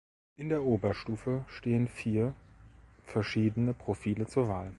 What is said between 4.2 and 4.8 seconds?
zur Wahl.